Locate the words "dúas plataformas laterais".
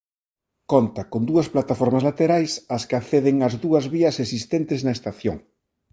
1.29-2.51